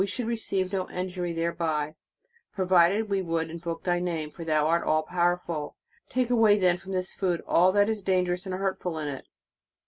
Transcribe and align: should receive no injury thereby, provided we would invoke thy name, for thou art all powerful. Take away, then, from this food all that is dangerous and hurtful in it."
should 0.03 0.25
receive 0.25 0.73
no 0.73 0.89
injury 0.89 1.31
thereby, 1.31 1.93
provided 2.51 3.07
we 3.07 3.21
would 3.21 3.51
invoke 3.51 3.83
thy 3.83 3.99
name, 3.99 4.31
for 4.31 4.43
thou 4.43 4.65
art 4.65 4.83
all 4.83 5.03
powerful. 5.03 5.75
Take 6.09 6.31
away, 6.31 6.57
then, 6.57 6.77
from 6.77 6.91
this 6.93 7.13
food 7.13 7.39
all 7.45 7.71
that 7.73 7.87
is 7.87 8.01
dangerous 8.01 8.47
and 8.47 8.55
hurtful 8.55 8.97
in 8.97 9.07
it." 9.07 9.27